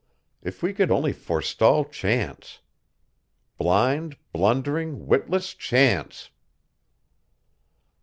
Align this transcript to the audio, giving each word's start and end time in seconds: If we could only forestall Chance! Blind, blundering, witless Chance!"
If 0.41 0.63
we 0.63 0.73
could 0.73 0.89
only 0.89 1.13
forestall 1.13 1.85
Chance! 1.85 2.61
Blind, 3.59 4.17
blundering, 4.33 5.05
witless 5.05 5.53
Chance!" 5.53 6.31